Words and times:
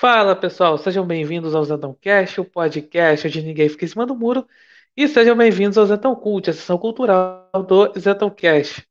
Fala 0.00 0.34
pessoal, 0.34 0.78
sejam 0.78 1.06
bem-vindos 1.06 1.54
ao 1.54 1.62
Zentão 1.62 1.92
Cast, 1.92 2.40
o 2.40 2.44
podcast 2.46 3.28
onde 3.28 3.42
ninguém 3.42 3.68
fica 3.68 3.84
em 3.84 3.88
cima 3.88 4.06
do 4.06 4.16
muro, 4.16 4.48
e 4.96 5.06
sejam 5.06 5.36
bem-vindos 5.36 5.76
ao 5.76 5.84
Zentão 5.84 6.16
Cult, 6.16 6.48
a 6.48 6.54
sessão 6.54 6.78
cultural 6.78 7.50
do 7.68 7.92
Zentão 7.98 8.30
Cast. 8.30 8.88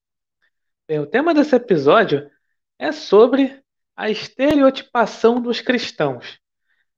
Bem, 0.88 0.99
o 0.99 1.07
tema 1.07 1.34
desse 1.34 1.55
episódio 1.55 2.30
é 2.77 2.91
sobre 2.91 3.59
a 3.95 4.11
estereotipação 4.11 5.41
dos 5.41 5.61
cristãos. 5.61 6.39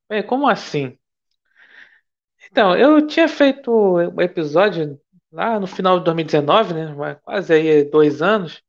Bem, 0.09 0.21
como 0.21 0.45
assim? 0.45 0.99
Então, 2.51 2.75
eu 2.75 3.07
tinha 3.07 3.29
feito 3.29 3.71
um 3.71 4.19
episódio 4.19 4.99
lá 5.31 5.57
no 5.57 5.67
final 5.67 5.99
de 5.99 6.03
2019, 6.03 6.73
né, 6.73 7.15
quase 7.23 7.53
aí 7.53 7.85
dois 7.85 8.21
anos, 8.21 8.61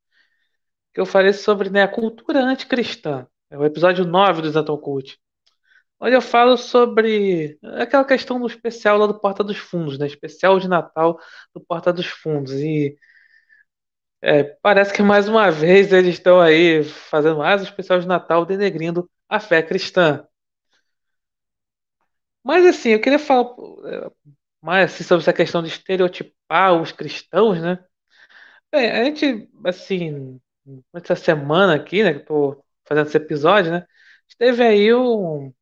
que 0.94 1.00
eu 1.00 1.04
falei 1.04 1.32
sobre 1.32 1.68
né, 1.68 1.82
a 1.82 1.88
cultura 1.88 2.38
anticristã. 2.44 3.26
É 3.50 3.58
o 3.58 3.64
episódio 3.64 4.04
9 4.04 4.40
do 4.40 4.50
Zentão 4.52 4.78
Cult. 4.78 5.20
Onde 6.04 6.16
eu 6.16 6.20
falo 6.20 6.56
sobre 6.56 7.56
aquela 7.62 8.04
questão 8.04 8.40
do 8.40 8.46
especial 8.48 8.98
lá 8.98 9.06
do 9.06 9.20
Porta 9.20 9.44
dos 9.44 9.56
Fundos, 9.56 9.98
né? 10.00 10.06
Especial 10.06 10.58
de 10.58 10.66
Natal 10.68 11.16
do 11.54 11.60
Porta 11.60 11.92
dos 11.92 12.06
Fundos. 12.06 12.52
E 12.54 12.96
é, 14.20 14.42
parece 14.62 14.92
que 14.92 15.00
mais 15.02 15.28
uma 15.28 15.48
vez 15.50 15.92
eles 15.92 16.14
estão 16.14 16.40
aí 16.40 16.82
fazendo 16.84 17.38
mais 17.38 17.60
um 17.60 17.64
especial 17.64 18.00
de 18.00 18.06
Natal 18.08 18.44
denegrindo 18.44 19.08
a 19.28 19.38
fé 19.38 19.62
cristã. 19.62 20.26
Mas 22.44 22.66
assim, 22.66 22.90
eu 22.90 23.00
queria 23.00 23.18
falar 23.18 23.54
é, 23.86 24.10
mais 24.60 24.92
assim, 24.92 25.04
sobre 25.04 25.22
essa 25.22 25.32
questão 25.32 25.62
de 25.62 25.68
estereotipar 25.68 26.80
os 26.80 26.92
cristãos, 26.92 27.60
né? 27.62 27.78
Bem, 28.72 28.90
a 28.90 29.04
gente, 29.04 29.48
assim, 29.66 30.40
essa 30.94 31.16
semana 31.16 31.74
aqui, 31.76 32.02
né, 32.02 32.14
que 32.14 32.20
eu 32.20 32.24
tô 32.26 32.64
fazendo 32.84 33.06
esse 33.08 33.16
episódio, 33.16 33.72
né? 33.72 33.86
Teve 34.38 34.62
aí 34.64 34.94
um, 34.94 35.52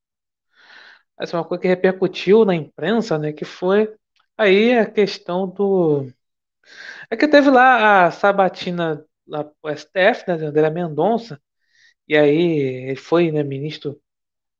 é 1.20 1.36
uma 1.36 1.44
coisa 1.44 1.62
que 1.62 1.68
repercutiu 1.68 2.44
na 2.44 2.54
imprensa, 2.54 3.18
né? 3.18 3.32
Que 3.32 3.44
foi 3.44 3.92
aí 4.38 4.78
a 4.78 4.86
questão 4.86 5.48
do. 5.48 6.10
É 7.10 7.16
que 7.16 7.28
teve 7.28 7.50
lá 7.50 8.06
a 8.06 8.10
sabatina 8.10 9.04
lá 9.26 9.44
pro 9.44 9.70
STF, 9.70 10.24
né? 10.28 10.34
André 10.34 10.70
Mendonça, 10.70 11.40
e 12.08 12.16
aí 12.16 12.36
ele 12.90 12.96
foi, 12.96 13.30
né, 13.32 13.42
ministro 13.42 14.00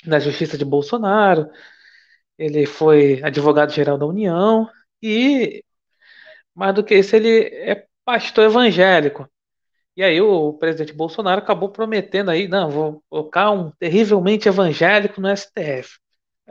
da 0.06 0.20
Justiça 0.20 0.58
de 0.58 0.64
Bolsonaro, 0.64 1.50
ele 2.38 2.66
foi 2.66 3.22
advogado-geral 3.22 3.98
da 3.98 4.06
União, 4.06 4.69
e 5.03 5.64
mais 6.55 6.75
do 6.75 6.84
que 6.84 6.97
isso, 6.97 7.16
ele 7.16 7.44
é 7.47 7.86
pastor 8.05 8.47
evangélico. 8.47 9.28
E 9.97 10.03
aí 10.03 10.20
o 10.20 10.55
presidente 10.55 10.92
Bolsonaro 10.92 11.41
acabou 11.42 11.70
prometendo 11.70 12.31
aí, 12.31 12.48
não, 12.48 12.70
vou 12.70 13.05
colocar 13.11 13.50
um 13.50 13.70
terrivelmente 13.72 14.48
evangélico 14.48 15.20
no 15.20 15.28
STF. 15.28 15.98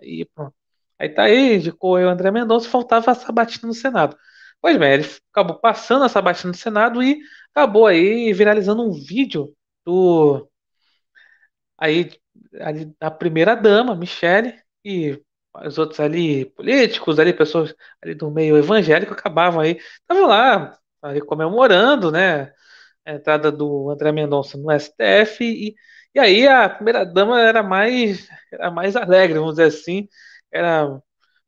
Aí, 0.02 0.26
pronto. 0.34 0.56
Aí 0.98 1.10
tá 1.10 1.24
aí, 1.24 1.56
indicou 1.56 1.94
o 1.94 2.10
André 2.10 2.32
Mendonça, 2.32 2.70
faltava 2.70 3.12
a 3.12 3.16
sabatina 3.16 3.68
no 3.68 3.74
Senado. 3.74 4.18
Pois 4.62 4.78
bem, 4.78 4.94
ele 4.94 5.06
acabou 5.32 5.58
passando 5.60 6.04
a 6.04 6.10
sabatina 6.10 6.52
no 6.52 6.58
Senado 6.58 7.02
e 7.02 7.22
acabou 7.56 7.88
aí 7.88 8.34
viralizando 8.34 8.84
um 8.84 8.92
vídeo 8.92 9.56
do 9.86 10.50
aí 11.78 12.12
ali, 12.62 12.94
da 13.00 13.12
primeira 13.12 13.56
dama, 13.56 13.96
Michele, 13.96 14.54
e 14.84 15.22
os 15.66 15.78
outros 15.78 16.00
ali 16.00 16.46
políticos, 16.52 17.20
ali 17.20 17.34
pessoas 17.34 17.74
ali 18.02 18.14
do 18.16 18.30
meio 18.32 18.58
evangélico 18.58 19.14
acabavam 19.14 19.62
aí, 19.62 19.80
estavam 20.02 20.28
lá 20.28 20.78
ali 21.02 21.22
comemorando, 21.22 22.12
né, 22.12 22.54
a 23.06 23.14
entrada 23.14 23.52
do 23.52 23.90
André 23.92 24.12
Mendonça 24.12 24.58
no 24.58 24.72
STF 24.72 25.44
e 25.46 25.76
e 26.14 26.20
aí 26.20 26.48
a 26.48 26.70
primeira 26.70 27.06
dama 27.06 27.42
era 27.42 27.62
mais, 27.64 28.28
era 28.52 28.72
mais 28.72 28.96
alegre, 28.96 29.40
vamos 29.40 29.56
dizer 29.56 29.66
assim, 29.68 30.08
era 30.52 31.02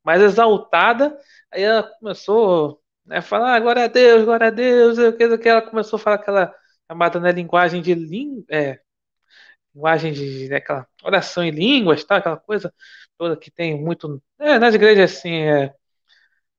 mais 0.03 0.21
exaltada. 0.21 1.17
Aí 1.51 1.63
ela 1.63 1.83
começou 1.83 2.81
né, 3.05 3.17
a 3.17 3.21
falar, 3.21 3.55
ah, 3.55 3.59
glória 3.59 3.85
a 3.85 3.87
Deus, 3.87 4.23
glória 4.25 4.47
a 4.47 4.49
Deus, 4.51 4.97
eu 4.97 5.15
que, 5.15 5.37
que 5.37 5.49
ela 5.49 5.61
começou 5.61 5.97
a 5.97 5.99
falar 5.99 6.15
aquela 6.17 6.53
chamada 6.89 7.19
né, 7.19 7.31
linguagem 7.31 7.81
de 7.81 7.93
língua, 7.95 8.43
é, 8.51 8.79
linguagem 9.75 10.13
de 10.13 10.49
né, 10.49 10.57
aquela 10.57 10.87
oração 11.03 11.43
em 11.43 11.51
línguas, 11.51 12.03
tá? 12.03 12.17
aquela 12.17 12.37
coisa 12.37 12.73
toda 13.17 13.37
que 13.37 13.51
tem 13.51 13.81
muito 13.81 14.21
é, 14.39 14.59
nas 14.59 14.75
igrejas 14.75 15.11
assim, 15.17 15.33
é, 15.33 15.73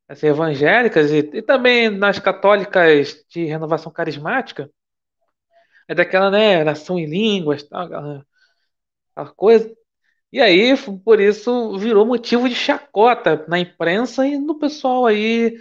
assim 0.09 0.27
evangélicas 0.29 1.11
e, 1.11 1.19
e 1.35 1.43
também 1.43 1.91
nas 1.91 2.19
católicas 2.19 3.25
de 3.31 3.45
renovação 3.47 3.93
carismática 3.93 4.71
é 5.93 5.97
daquela, 5.97 6.31
né, 6.31 6.65
nação 6.65 6.99
em 6.99 7.07
línguas, 7.07 7.63
tal, 7.65 7.83
aquela, 7.87 8.27
aquela 9.15 9.35
coisa. 9.35 9.75
E 10.33 10.41
aí, 10.41 10.75
por 11.05 11.21
isso, 11.21 11.79
virou 11.79 12.07
motivo 12.07 12.49
de 12.49 12.55
chacota 12.57 13.45
na 13.49 13.59
imprensa 13.61 14.27
e 14.27 14.39
no 14.39 14.59
pessoal 14.59 15.07
aí, 15.07 15.59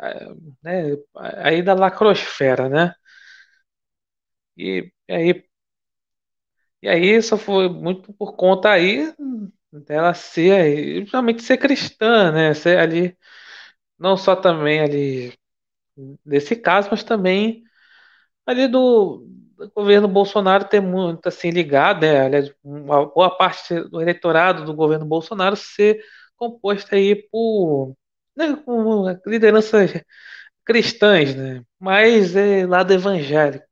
é, 0.00 0.28
né, 0.62 0.96
aí 1.38 1.62
da 1.62 1.74
lacrosfera, 1.74 2.68
né? 2.68 2.94
E, 4.56 4.92
e 5.08 5.12
aí, 5.14 5.44
e 6.82 6.88
aí 6.88 7.16
isso 7.16 7.36
foi 7.38 7.68
muito 7.68 8.12
por 8.14 8.36
conta 8.36 8.70
aí 8.70 9.12
dela 9.86 10.14
ser, 10.14 11.02
justamente 11.04 11.42
ser 11.42 11.58
cristã, 11.58 12.30
né? 12.32 12.54
Ser 12.54 12.78
ali, 12.78 13.16
não 13.98 14.16
só 14.16 14.36
também 14.36 14.80
ali 14.82 15.34
desse 16.24 16.56
caso, 16.56 16.88
mas 16.90 17.04
também 17.04 17.64
ali 18.46 18.68
do, 18.68 19.26
o 19.58 19.70
governo 19.70 20.08
Bolsonaro 20.08 20.64
ter 20.68 20.80
muito 20.80 21.28
assim 21.28 21.50
ligado, 21.50 22.02
né? 22.02 22.20
Aliás, 22.26 22.52
uma 22.62 23.06
boa 23.06 23.30
parte 23.36 23.80
do 23.88 24.00
eleitorado 24.00 24.64
do 24.64 24.74
governo 24.74 25.06
Bolsonaro 25.06 25.56
ser 25.56 26.02
composta 26.36 26.96
aí 26.96 27.14
por 27.30 27.94
né, 28.36 28.56
lideranças 29.26 29.92
cristãs, 30.64 31.34
né? 31.34 31.62
Mas 31.78 32.36
é 32.36 32.66
lado 32.66 32.92
evangélico. 32.92 33.66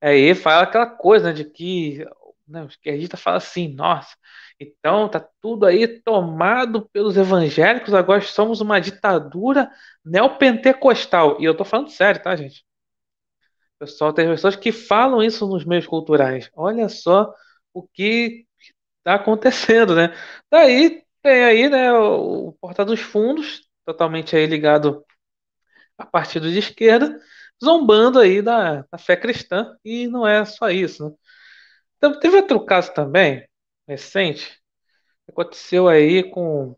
Aí 0.00 0.34
fala 0.34 0.62
aquela 0.64 0.86
coisa 0.86 1.28
né, 1.28 1.32
de 1.32 1.44
que 1.44 2.04
né, 2.46 2.62
os 2.64 2.72
esquerdistas 2.72 3.20
falam 3.20 3.38
assim, 3.38 3.68
nossa, 3.74 4.16
então 4.60 5.08
tá 5.08 5.20
tudo 5.40 5.66
aí 5.66 5.86
tomado 6.02 6.88
pelos 6.90 7.16
evangélicos, 7.16 7.94
agora 7.94 8.20
somos 8.22 8.60
uma 8.60 8.80
ditadura 8.80 9.70
neopentecostal. 10.04 11.40
E 11.40 11.44
eu 11.44 11.56
tô 11.56 11.64
falando 11.64 11.90
sério, 11.90 12.22
tá, 12.22 12.34
gente? 12.36 12.64
Pessoal, 13.78 14.12
tem 14.12 14.28
pessoas 14.28 14.56
que 14.56 14.72
falam 14.72 15.22
isso 15.22 15.46
nos 15.46 15.64
meios 15.64 15.86
culturais. 15.86 16.50
Olha 16.54 16.88
só 16.88 17.32
o 17.72 17.86
que 17.86 18.46
está 18.98 19.14
acontecendo, 19.16 19.94
né? 19.96 20.14
Daí 20.50 21.04
tem 21.22 21.44
aí, 21.44 21.68
né, 21.70 21.92
o, 21.92 22.52
Porta 22.60 22.84
dos 22.84 23.00
Fundos, 23.00 23.68
totalmente 23.84 24.36
aí 24.36 24.46
ligado 24.46 25.04
a 25.98 26.06
partido 26.06 26.50
de 26.50 26.58
esquerda, 26.58 27.20
zombando 27.64 28.20
aí 28.20 28.42
da, 28.42 28.82
da 28.90 28.98
fé 28.98 29.16
cristã, 29.16 29.76
e 29.84 30.08
não 30.08 30.26
é 30.26 30.44
só 30.44 30.70
isso, 30.70 31.08
né? 31.10 31.16
Então, 31.98 32.18
teve 32.20 32.36
outro 32.36 32.64
caso 32.64 32.92
também, 32.94 33.46
recente, 33.88 34.46
que 35.26 35.32
aconteceu 35.32 35.88
aí 35.88 36.24
com. 36.30 36.76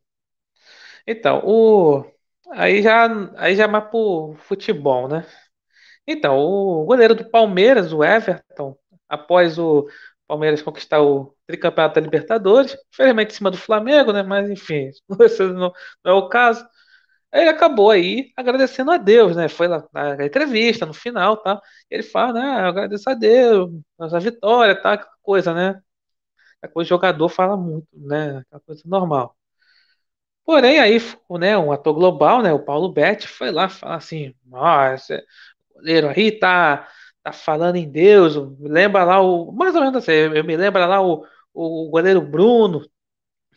Então, 1.06 1.43
o. 1.44 2.05
Aí 2.53 2.83
já, 2.83 3.06
aí 3.37 3.55
já 3.56 3.65
é 3.65 3.66
mais 3.69 3.84
pro 3.91 4.34
futebol, 4.41 5.09
né? 5.09 5.25
Então, 6.06 6.38
o 6.38 6.84
goleiro 6.84 7.15
do 7.15 7.28
Palmeiras, 7.31 7.93
o 7.93 8.03
Everton, 8.05 8.77
após 9.09 9.59
o 9.59 9.88
Palmeiras 10.27 10.62
conquistar 10.62 11.03
o 11.03 11.34
tricampeonato 11.47 11.97
da 11.97 12.00
Libertadores, 12.00 12.77
infelizmente 12.93 13.33
em 13.33 13.34
cima 13.37 13.50
do 13.50 13.56
Flamengo, 13.56 14.12
né? 14.12 14.22
Mas 14.22 14.49
enfim, 14.50 14.91
esse 15.21 15.43
não, 15.44 15.72
não 16.05 16.12
é 16.12 16.15
o 16.15 16.28
caso. 16.28 16.66
Ele 17.33 17.49
acabou 17.50 17.91
aí 17.91 18.33
agradecendo 18.37 18.91
a 18.93 18.97
Deus, 18.97 19.37
né? 19.37 19.49
Foi 19.49 19.69
lá 19.69 19.87
na 19.93 20.25
entrevista, 20.27 20.87
no 20.87 20.94
final, 20.94 21.37
tá? 21.39 21.60
Ele 21.91 22.03
fala, 22.03 22.34
né? 22.34 22.41
Ah, 22.42 22.69
agradeço 22.69 23.09
a 23.10 23.15
Deus, 23.15 23.71
nossa 23.98 24.21
vitória, 24.21 24.80
tá? 24.80 24.95
Aquela 24.95 25.13
coisa, 25.22 25.54
né? 25.54 25.80
A 26.63 26.69
coisa 26.69 26.89
jogador 26.89 27.28
fala 27.28 27.57
muito, 27.57 27.89
né? 27.95 28.39
Aquela 28.41 28.60
coisa 28.63 28.83
normal. 28.86 29.36
Porém, 30.45 30.80
aí, 30.80 30.98
né, 31.39 31.57
um 31.57 31.71
ator 31.72 31.95
global, 31.95 32.42
né, 32.42 32.53
o 32.53 32.59
Paulo 32.65 32.92
Betti, 32.92 33.28
foi 33.28 33.51
lá 33.53 33.69
falar 33.69 33.97
assim, 33.97 34.34
nossa, 34.45 35.22
goleiro 35.80 36.09
aí 36.09 36.32
tá, 36.38 36.88
tá 37.22 37.32
falando 37.32 37.77
em 37.77 37.91
Deus. 37.91 38.36
Lembra 38.60 39.04
lá 39.04 39.21
o. 39.21 39.53
Mais 39.53 39.74
ou 39.74 39.80
menos 39.82 39.97
assim, 39.97 40.12
eu 40.12 40.44
me 40.44 40.56
lembro 40.56 40.80
lá 40.86 41.00
o, 41.03 41.27
o 41.54 41.91
goleiro 41.91 42.21
Bruno, 42.22 42.82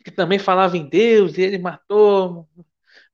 que 0.05 0.11
também 0.11 0.39
falava 0.39 0.77
em 0.77 0.87
Deus, 0.89 1.37
e 1.37 1.41
ele 1.43 1.57
matou 1.59 2.47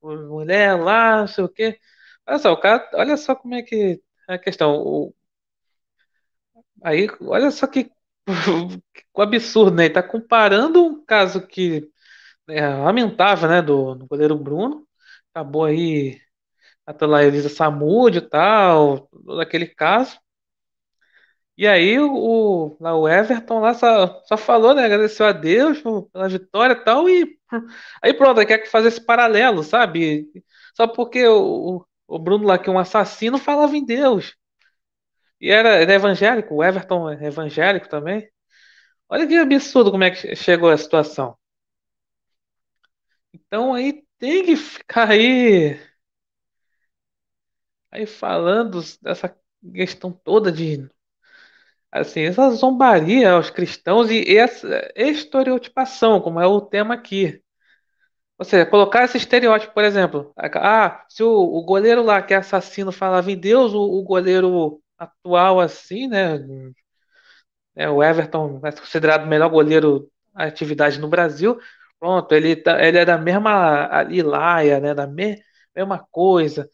mulher 0.02 0.76
lá, 0.80 1.22
não 1.22 1.28
sei 1.28 1.44
o 1.44 1.50
quê. 1.50 1.80
Olha 2.28 2.40
só, 2.40 2.54
o 2.54 2.58
cara, 2.60 2.90
olha 2.96 3.18
só 3.18 3.36
como 3.36 3.56
é 3.56 3.64
que 3.64 4.02
é 4.30 4.34
a 4.36 4.40
questão. 4.40 4.74
O, 4.78 5.16
aí, 6.84 7.08
olha 7.22 7.52
só 7.52 7.68
que, 7.68 7.86
que 8.94 9.22
absurdo, 9.22 9.76
né? 9.76 9.86
Ele 9.86 9.94
tá 9.94 10.04
comparando 10.04 10.84
um 10.86 11.04
caso 11.06 11.46
que 11.46 11.90
é 12.50 12.68
lamentável, 12.68 13.50
né? 13.50 13.62
Do, 13.62 13.96
do 13.96 14.08
goleiro 14.08 14.38
Bruno. 14.38 14.88
Acabou 15.34 15.66
aí 15.66 16.20
a 16.90 17.06
lá 17.06 17.24
Elisa 17.24 17.50
Samúdio 17.50 18.20
e 18.20 18.30
tal, 18.30 19.08
todo 19.10 19.40
aquele 19.42 19.68
caso. 19.68 20.20
E 21.58 21.68
aí 21.68 22.00
o, 22.00 22.78
lá, 22.80 22.96
o 22.96 23.08
Everton 23.08 23.60
lá 23.60 23.74
só, 23.74 24.22
só 24.26 24.38
falou, 24.38 24.74
né? 24.74 24.86
Agradeceu 24.86 25.26
a 25.26 25.32
Deus 25.34 25.82
pela 26.14 26.30
vitória 26.30 26.74
e 26.74 26.84
tal, 26.84 27.10
e 27.10 27.38
aí 28.02 28.14
pronto, 28.14 28.40
aí 28.40 28.46
quer 28.46 28.66
fazer 28.68 28.88
esse 28.88 29.02
paralelo, 29.06 29.62
sabe? 29.64 30.28
Só 30.76 30.88
porque 30.88 31.28
o, 31.28 31.86
o 32.08 32.20
Bruno 32.20 32.46
lá, 32.48 32.58
que 32.58 32.70
é 32.70 32.74
um 32.74 32.80
assassino, 32.80 33.38
falava 33.38 33.76
em 33.76 33.86
Deus. 33.86 34.36
E 35.42 35.50
era, 35.52 35.70
era 35.84 35.94
evangélico, 35.94 36.56
o 36.56 36.64
Everton 36.64 37.10
é 37.10 37.26
evangélico 37.28 37.90
também. 37.90 38.30
Olha 39.10 39.28
que 39.28 39.36
absurdo 39.38 39.92
como 39.92 40.04
é 40.06 40.12
que 40.12 40.36
chegou 40.36 40.70
a 40.72 40.78
situação. 40.78 41.38
Então 43.34 43.74
aí 43.74 44.04
tem 44.18 44.46
que 44.46 44.56
ficar 44.56 45.10
aí, 45.12 45.80
aí 47.92 48.06
falando 48.06 48.82
dessa 49.02 49.36
questão 49.74 50.12
toda 50.12 50.52
de 50.52 50.90
assim, 51.92 52.22
essa 52.22 52.50
zombaria 52.52 53.32
aos 53.32 53.50
cristãos 53.50 54.10
e 54.12 54.38
essa 54.38 54.92
estereotipação, 54.96 56.22
como 56.22 56.40
é 56.40 56.48
o 56.48 56.62
tema 56.62 56.94
aqui. 56.96 57.42
Ou 58.38 58.46
seja, 58.46 58.66
colocar 58.66 59.04
esse 59.04 59.18
estereótipo, 59.18 59.74
por 59.74 59.84
exemplo, 59.84 60.34
ah, 60.38 61.06
se 61.10 61.24
o, 61.24 61.30
o 61.30 61.64
goleiro 61.64 62.04
lá 62.04 62.22
que 62.22 62.34
é 62.34 62.38
assassino 62.38 62.92
falava 62.92 63.32
em 63.32 63.38
Deus, 63.38 63.74
o, 63.74 63.82
o 63.82 64.04
goleiro 64.04 64.82
atual 64.98 65.60
assim, 65.60 66.08
né, 66.08 66.38
é, 67.76 67.90
o 67.90 68.04
Everton 68.04 68.60
é 68.64 68.72
considerado 68.72 69.24
o 69.24 69.28
melhor 69.28 69.50
goleiro 69.50 70.10
atividade 70.34 71.00
no 71.00 71.08
Brasil. 71.08 71.60
Pronto, 72.00 72.34
ele, 72.34 72.56
tá, 72.56 72.82
ele 72.86 72.98
é 72.98 73.06
da 73.06 73.18
mesma 73.18 73.90
ilaia, 74.10 74.80
né? 74.80 74.94
Da 74.94 75.08
me, 75.08 75.42
mesma 75.76 76.00
coisa. 76.12 76.70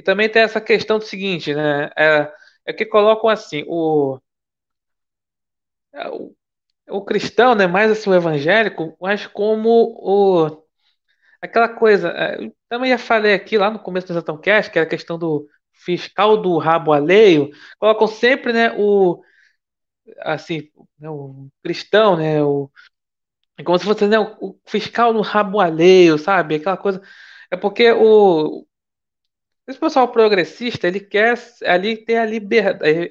E 0.00 0.02
também 0.02 0.30
tem 0.30 0.40
essa 0.40 0.62
questão 0.62 0.98
do 0.98 1.04
seguinte, 1.04 1.54
né? 1.54 1.90
É, 1.94 2.32
é 2.64 2.72
que 2.72 2.86
colocam 2.86 3.28
assim, 3.28 3.64
o, 3.68 4.18
é, 5.92 6.08
o, 6.08 6.34
o 6.88 7.04
cristão, 7.04 7.54
né? 7.54 7.66
Mais 7.66 7.90
assim, 7.90 8.08
o 8.08 8.14
evangélico, 8.14 8.96
mas 8.98 9.26
como 9.26 9.68
o, 9.98 10.64
aquela 11.42 11.68
coisa. 11.68 12.08
É, 12.10 12.50
também 12.68 12.90
já 12.90 12.98
falei 12.98 13.34
aqui 13.34 13.58
lá 13.58 13.70
no 13.70 13.78
começo 13.78 14.06
do 14.08 14.14
Zatão 14.14 14.38
Cast, 14.38 14.72
que 14.72 14.78
era 14.78 14.86
a 14.86 14.90
questão 14.90 15.18
do 15.18 15.46
fiscal 15.74 16.38
do 16.38 16.56
rabo 16.56 16.92
alheio, 16.94 17.50
colocam 17.78 18.06
sempre, 18.06 18.54
né? 18.54 18.72
O 18.78 19.22
assim, 20.20 20.70
né, 20.98 21.10
o 21.10 21.48
cristão, 21.62 22.16
né, 22.16 22.42
o, 22.42 22.70
é 23.58 23.62
como 23.62 23.78
se 23.78 23.84
fosse 23.84 24.06
né, 24.06 24.18
o, 24.18 24.58
fiscal 24.66 25.12
no 25.12 25.20
rabo 25.22 25.60
alheio, 25.60 26.18
sabe? 26.18 26.56
Aquela 26.56 26.76
coisa. 26.78 27.02
É 27.50 27.56
porque 27.56 27.92
o 27.92 28.66
esse 29.70 29.78
pessoal 29.80 30.08
progressista, 30.10 30.86
ele 30.88 31.00
quer 31.00 31.34
ali 31.64 31.96
ter 32.04 32.16
a 32.18 32.26
liberdade, 32.26 33.08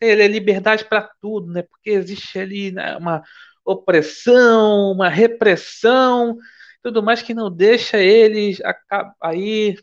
ele 0.00 0.22
a 0.22 0.28
liberdade 0.28 0.84
para 0.84 1.02
tudo, 1.20 1.52
né? 1.52 1.62
Porque 1.62 1.90
existe 1.90 2.38
ali 2.38 2.70
né, 2.72 2.96
uma 2.96 3.22
opressão, 3.64 4.92
uma 4.92 5.08
repressão, 5.08 6.36
tudo 6.82 7.02
mais 7.02 7.22
que 7.22 7.34
não 7.34 7.50
deixa 7.54 7.98
eles 7.98 8.58
aí 9.22 9.76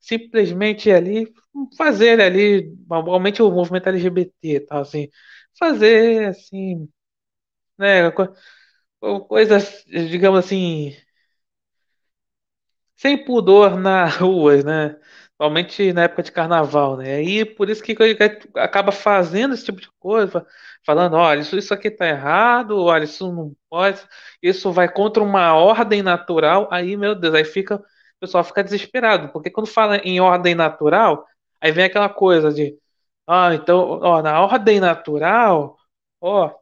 simplesmente 0.00 0.90
ali 0.90 1.32
fazer 1.76 2.20
ali, 2.20 2.74
normalmente 2.88 3.42
o 3.42 3.50
movimento 3.50 3.88
LGBT, 3.88 4.60
tal, 4.60 4.80
assim, 4.82 5.08
fazer 5.58 6.28
assim, 6.28 6.88
né, 7.78 8.10
coisas, 9.28 9.84
digamos 9.86 10.40
assim, 10.40 10.94
sem 13.02 13.24
pudor 13.24 13.76
na 13.78 14.06
rua, 14.08 14.62
né? 14.62 14.90
Principalmente 15.38 15.92
na 15.92 16.02
época 16.04 16.22
de 16.22 16.32
carnaval, 16.32 16.96
né? 16.96 17.22
E 17.22 17.44
por 17.44 17.68
isso 17.68 17.82
que 17.82 17.96
acaba 18.56 18.92
fazendo 18.92 19.54
esse 19.54 19.64
tipo 19.64 19.80
de 19.80 19.90
coisa, 19.98 20.46
falando, 20.86 21.14
olha, 21.16 21.40
isso, 21.40 21.56
isso 21.58 21.74
aqui 21.74 21.90
tá 21.90 22.06
errado, 22.06 22.78
olha, 22.78 23.04
isso 23.04 23.32
não 23.32 23.52
pode, 23.68 24.00
isso 24.42 24.70
vai 24.72 24.88
contra 24.92 25.22
uma 25.22 25.54
ordem 25.54 26.02
natural, 26.02 26.68
aí, 26.70 26.96
meu 26.96 27.14
Deus, 27.14 27.34
aí 27.34 27.44
fica, 27.44 27.76
o 27.76 27.82
pessoal 28.20 28.44
fica 28.44 28.62
desesperado, 28.62 29.30
porque 29.32 29.50
quando 29.50 29.66
fala 29.66 29.96
em 29.98 30.20
ordem 30.20 30.54
natural, 30.54 31.26
aí 31.60 31.72
vem 31.72 31.84
aquela 31.84 32.08
coisa 32.08 32.52
de, 32.52 32.76
ah, 33.26 33.54
então, 33.54 33.80
ó, 34.02 34.22
na 34.22 34.40
ordem 34.40 34.80
natural, 34.80 35.76
ó, 36.20 36.52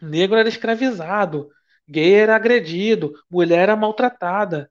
negro 0.00 0.36
era 0.38 0.48
escravizado, 0.48 1.48
gay 1.88 2.14
era 2.14 2.36
agredido, 2.36 3.12
mulher 3.30 3.60
era 3.64 3.76
maltratada. 3.76 4.70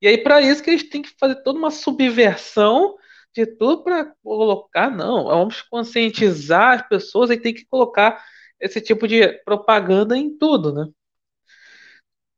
E 0.00 0.08
aí, 0.08 0.18
para 0.18 0.40
isso, 0.40 0.62
que 0.62 0.70
eles 0.70 0.88
têm 0.88 1.02
que 1.02 1.10
fazer 1.18 1.36
toda 1.42 1.58
uma 1.58 1.70
subversão 1.70 2.96
de 3.34 3.46
tudo 3.46 3.82
para 3.84 4.12
colocar, 4.22 4.90
não, 4.90 5.24
vamos 5.24 5.62
conscientizar 5.62 6.80
as 6.80 6.88
pessoas 6.88 7.30
e 7.30 7.36
tem 7.36 7.54
que 7.54 7.64
colocar 7.66 8.22
esse 8.58 8.80
tipo 8.80 9.06
de 9.06 9.28
propaganda 9.44 10.16
em 10.16 10.36
tudo, 10.36 10.72
né? 10.72 10.86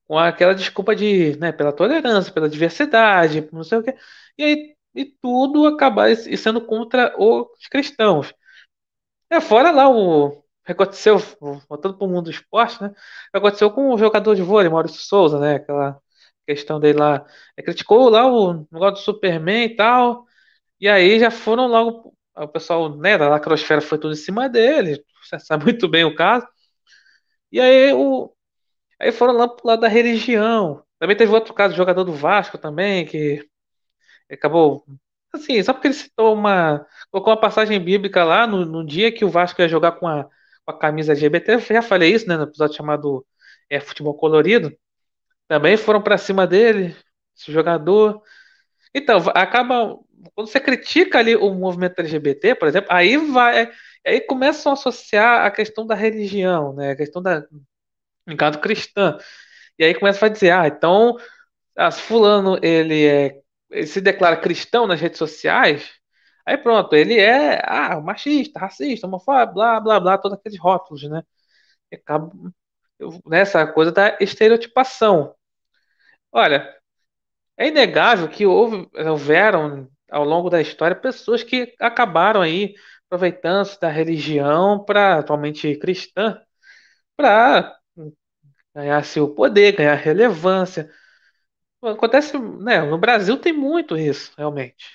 Com 0.06 0.18
aquela 0.18 0.54
desculpa 0.54 0.94
de, 0.94 1.36
né, 1.38 1.52
pela 1.52 1.72
tolerância, 1.72 2.32
pela 2.32 2.48
diversidade, 2.48 3.48
não 3.52 3.64
sei 3.64 3.78
o 3.78 3.82
quê. 3.82 3.96
E 4.36 4.44
aí, 4.44 4.76
e 4.94 5.04
tudo 5.06 5.66
acabar 5.66 6.14
sendo 6.16 6.60
contra 6.66 7.14
os 7.18 7.66
cristãos. 7.68 8.34
É, 9.30 9.40
fora 9.40 9.70
lá 9.70 9.88
o 9.88 10.42
aconteceu, 10.64 11.18
voltando 11.68 11.96
para 11.96 12.06
o 12.06 12.08
mundo 12.10 12.24
do 12.24 12.30
esporte, 12.30 12.82
né? 12.82 12.94
Aconteceu 13.32 13.70
com 13.70 13.92
o 13.92 13.98
jogador 13.98 14.34
de 14.36 14.42
vôlei, 14.42 14.70
Maurício 14.70 15.00
Souza, 15.00 15.38
né? 15.40 15.56
Aquela 15.56 16.00
questão 16.54 16.80
dele 16.80 16.98
lá. 16.98 17.24
Ele 17.56 17.64
criticou 17.64 18.08
lá 18.08 18.26
o 18.26 18.66
negócio 18.70 18.94
do 18.94 18.98
Superman 18.98 19.64
e 19.64 19.76
tal. 19.76 20.26
E 20.80 20.88
aí 20.88 21.18
já 21.20 21.30
foram 21.30 21.66
logo. 21.66 22.14
O 22.36 22.48
pessoal, 22.48 22.96
né, 22.96 23.18
da 23.18 23.28
lacrosfera 23.28 23.80
foi 23.80 23.98
tudo 23.98 24.14
em 24.14 24.16
cima 24.16 24.48
dele. 24.48 25.04
Você 25.22 25.38
sabe 25.40 25.64
muito 25.66 25.88
bem 25.88 26.04
o 26.04 26.14
caso. 26.14 26.46
E 27.50 27.60
aí 27.60 27.92
o. 27.92 28.32
Aí 29.00 29.12
foram 29.12 29.34
lá 29.34 29.48
pro 29.48 29.66
lado 29.66 29.80
da 29.82 29.88
religião. 29.88 30.84
Também 30.98 31.16
teve 31.16 31.32
outro 31.34 31.54
caso, 31.54 31.74
jogador 31.76 32.04
do 32.04 32.12
Vasco 32.12 32.58
também, 32.58 33.06
que 33.06 33.46
acabou. 34.30 34.84
Assim, 35.32 35.62
só 35.62 35.72
porque 35.72 35.88
ele 35.88 35.94
citou 35.94 36.34
uma. 36.34 36.86
Colocou 37.10 37.32
uma 37.32 37.40
passagem 37.40 37.80
bíblica 37.80 38.24
lá 38.24 38.46
no, 38.46 38.64
no 38.64 38.86
dia 38.86 39.12
que 39.12 39.24
o 39.24 39.30
Vasco 39.30 39.60
ia 39.62 39.68
jogar 39.68 39.92
com 39.92 40.06
a, 40.08 40.24
com 40.24 40.72
a 40.72 40.78
camisa 40.78 41.12
LGBT. 41.12 41.54
Eu 41.54 41.60
já 41.60 41.82
falei 41.82 42.14
isso, 42.14 42.28
né, 42.28 42.36
no 42.36 42.44
episódio 42.44 42.76
chamado 42.76 43.26
é, 43.70 43.80
Futebol 43.80 44.14
Colorido. 44.14 44.76
Também 45.52 45.76
foram 45.76 46.00
para 46.00 46.16
cima 46.16 46.46
dele, 46.46 46.96
esse 47.36 47.52
jogador. 47.52 48.22
Então, 48.94 49.18
acaba. 49.34 49.98
Quando 50.34 50.48
você 50.48 50.58
critica 50.58 51.18
ali 51.18 51.36
o 51.36 51.52
movimento 51.52 51.98
LGBT, 51.98 52.54
por 52.54 52.68
exemplo, 52.68 52.88
aí 52.90 53.18
vai. 53.18 53.70
Aí 54.06 54.22
começam 54.22 54.72
a 54.72 54.72
associar 54.72 55.44
a 55.44 55.50
questão 55.50 55.86
da 55.86 55.94
religião, 55.94 56.72
né? 56.72 56.92
A 56.92 56.96
questão 56.96 57.20
da. 57.20 57.44
Caso 58.38 58.60
cristã. 58.60 59.18
E 59.78 59.84
aí 59.84 59.94
começa 59.94 60.24
a 60.24 60.28
dizer, 60.30 60.52
ah, 60.52 60.66
então, 60.66 61.18
fulano 61.92 62.58
ele 62.62 63.04
é 63.06 63.38
ele 63.70 63.86
se 63.86 64.00
declara 64.00 64.38
cristão 64.38 64.86
nas 64.86 65.00
redes 65.00 65.18
sociais, 65.18 65.92
aí 66.46 66.56
pronto, 66.58 66.94
ele 66.96 67.18
é 67.18 67.60
ah, 67.64 68.00
machista, 68.00 68.58
racista, 68.60 69.06
homofóbico, 69.06 69.54
blá, 69.54 69.80
blá, 69.80 70.00
blá, 70.00 70.18
todos 70.18 70.38
aqueles 70.38 70.58
rótulos, 70.58 71.02
né? 71.10 71.22
Acaba 71.92 72.32
nessa 73.26 73.66
coisa 73.66 73.92
da 73.92 74.16
estereotipação. 74.20 75.34
Olha, 76.32 76.74
é 77.58 77.68
inegável 77.68 78.28
que 78.28 78.46
houve, 78.46 78.88
houveram 78.94 79.88
ao 80.10 80.24
longo 80.24 80.50
da 80.50 80.60
história 80.62 80.96
pessoas 80.96 81.42
que 81.44 81.74
acabaram 81.80 82.42
aí 82.42 82.74
aproveitando-se 83.06 83.80
da 83.80 83.88
religião 83.90 84.84
para 84.84 85.18
atualmente 85.20 85.76
cristã 85.76 86.40
para 87.16 87.76
ganhar 88.74 89.04
seu 89.04 89.34
poder, 89.34 89.72
ganhar 89.76 89.94
relevância. 89.94 90.90
Acontece, 91.82 92.38
né? 92.38 92.82
No 92.82 92.98
Brasil 92.98 93.38
tem 93.38 93.52
muito 93.52 93.96
isso, 93.98 94.32
realmente. 94.38 94.86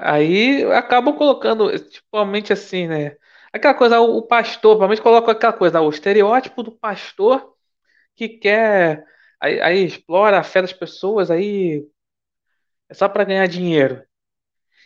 Aí 0.00 0.64
acabam 0.72 1.16
colocando, 1.16 1.68
principalmente 1.68 2.52
assim, 2.52 2.86
né? 2.88 3.16
Aquela 3.52 3.74
coisa, 3.74 4.00
o 4.00 4.22
pastor, 4.22 4.72
provavelmente 4.72 5.02
coloca 5.02 5.32
aquela 5.32 5.52
coisa, 5.52 5.80
o 5.80 5.90
estereótipo 5.90 6.62
do 6.62 6.72
pastor 6.72 7.53
que 8.16 8.28
quer, 8.28 9.04
aí, 9.40 9.60
aí 9.60 9.84
explora 9.84 10.38
a 10.40 10.44
fé 10.44 10.62
das 10.62 10.72
pessoas, 10.72 11.30
aí 11.30 11.86
é 12.88 12.94
só 12.94 13.08
para 13.08 13.24
ganhar 13.24 13.46
dinheiro. 13.46 14.02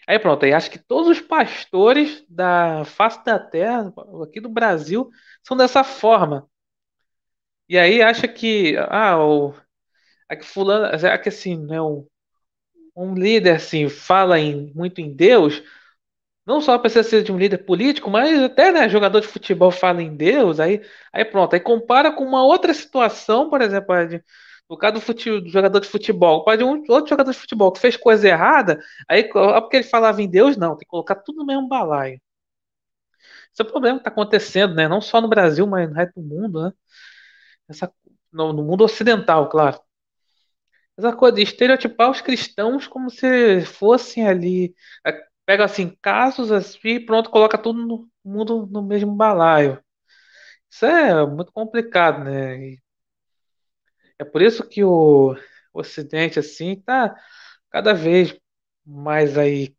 Aí 0.06 0.18
pronto, 0.18 0.44
aí 0.44 0.52
acho 0.52 0.70
que 0.70 0.78
todos 0.78 1.08
os 1.08 1.20
pastores 1.20 2.24
da 2.28 2.84
face 2.84 3.24
da 3.24 3.38
terra, 3.38 3.92
aqui 4.24 4.40
do 4.40 4.48
Brasil, 4.48 5.10
são 5.44 5.56
dessa 5.56 5.84
forma. 5.84 6.48
E 7.68 7.78
aí 7.78 8.00
acha 8.02 8.26
que, 8.26 8.76
ah, 8.88 9.18
o, 9.22 9.54
é 10.30 10.36
que 10.36 10.44
fulano, 10.44 10.86
é 10.86 11.18
que 11.18 11.28
assim, 11.30 11.56
né, 11.66 11.80
um, 11.82 12.06
um 12.96 13.14
líder 13.14 13.56
assim 13.56 13.88
fala 13.88 14.38
em, 14.40 14.72
muito 14.74 15.00
em 15.00 15.14
Deus, 15.14 15.62
não 16.48 16.60
só 16.60 16.78
precisa 16.78 17.02
ser 17.08 17.22
de 17.22 17.32
um 17.32 17.38
líder 17.38 17.58
político, 17.58 18.10
mas 18.10 18.42
até 18.42 18.72
né, 18.72 18.88
jogador 18.88 19.20
de 19.20 19.28
futebol 19.28 19.70
fala 19.70 20.02
em 20.02 20.16
Deus, 20.16 20.58
aí, 20.60 20.82
aí 21.12 21.24
pronto, 21.24 21.54
aí 21.54 21.60
compara 21.60 22.12
com 22.12 22.24
uma 22.24 22.44
outra 22.44 22.74
situação, 22.74 23.50
por 23.50 23.60
exemplo, 23.62 24.06
de, 24.06 24.24
No 24.70 24.76
caso 24.78 24.94
do, 24.94 25.00
fute, 25.00 25.30
do 25.40 25.48
jogador 25.50 25.80
de 25.80 25.88
futebol, 25.88 26.44
pode 26.44 26.64
um 26.64 26.82
outro 26.88 27.08
jogador 27.10 27.32
de 27.32 27.38
futebol 27.38 27.72
que 27.72 27.80
fez 27.80 27.96
coisa 27.96 28.28
errada, 28.28 28.80
aí 29.08 29.24
porque 29.24 29.76
ele 29.78 29.84
falava 29.84 30.22
em 30.22 30.28
Deus, 30.30 30.56
não, 30.56 30.70
tem 30.70 30.80
que 30.80 30.86
colocar 30.86 31.16
tudo 31.16 31.38
no 31.38 31.46
mesmo 31.46 31.68
balaio. 31.68 32.20
Esse 33.52 33.62
é 33.62 33.64
o 33.64 33.68
problema 33.68 33.98
que 33.98 34.02
está 34.02 34.10
acontecendo, 34.10 34.74
né? 34.74 34.88
Não 34.88 35.00
só 35.00 35.20
no 35.20 35.28
Brasil, 35.28 35.66
mas 35.66 35.88
no 35.88 35.94
resto 35.94 36.20
do 36.20 36.22
mundo, 36.26 36.64
né? 36.64 36.72
Essa, 37.68 37.92
no, 38.32 38.52
no 38.52 38.64
mundo 38.64 38.84
ocidental, 38.84 39.48
claro. 39.48 39.80
Essa 40.96 41.12
coisa 41.14 41.36
de 41.36 41.42
estereotipar 41.42 42.10
os 42.10 42.20
cristãos 42.20 42.86
como 42.86 43.08
se 43.10 43.64
fossem 43.64 44.26
ali. 44.26 44.74
Pega 45.48 45.64
assim, 45.64 45.96
casos 46.02 46.52
assim 46.52 46.78
e 46.96 47.00
pronto, 47.06 47.30
coloca 47.30 47.56
tudo 47.56 47.82
no 47.86 48.06
mundo 48.22 48.66
no 48.66 48.82
mesmo 48.82 49.14
balaio. 49.16 49.82
Isso 50.70 50.86
é 50.86 51.26
muito 51.26 51.52
complicado, 51.52 52.24
né? 52.24 52.58
E 52.58 52.82
é 54.18 54.24
por 54.24 54.42
isso 54.42 54.66
que 54.68 54.84
o 54.84 55.36
Ocidente, 55.72 56.38
assim, 56.38 56.76
tá 56.80 57.14
cada 57.70 57.94
vez 57.94 58.36
mais 58.84 59.38
aí 59.38 59.76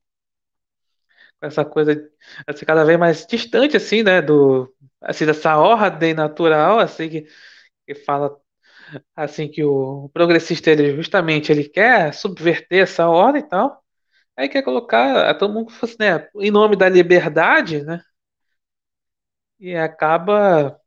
com 1.40 1.48
essa 1.48 1.64
coisa, 1.66 2.10
assim, 2.48 2.66
cada 2.66 2.84
vez 2.86 3.00
mais 3.00 3.26
distante, 3.26 3.78
assim, 3.78 4.04
né, 4.04 4.22
do, 4.22 4.74
assim, 5.02 5.26
dessa 5.26 5.58
ordem 5.58 6.14
natural, 6.14 6.80
assim, 6.80 7.10
que, 7.10 7.28
que 7.88 7.96
fala, 7.96 8.38
assim, 9.16 9.50
que 9.50 9.64
o 9.64 10.10
progressista, 10.14 10.72
ele 10.72 10.96
justamente, 10.96 11.52
ele 11.52 11.70
quer 11.70 12.14
subverter 12.14 12.84
essa 12.84 13.10
ordem 13.10 13.44
e 13.44 13.50
tal, 13.50 13.84
aí 14.40 14.50
quer 14.50 14.64
colocar 14.64 15.30
a 15.30 15.34
todo 15.34 15.54
mundo, 15.54 15.72
né, 16.00 16.30
em 16.38 16.52
nome 16.52 16.76
da 16.76 16.90
liberdade, 16.90 17.84
né, 17.84 18.02
e 19.60 19.76
acaba 19.76 20.80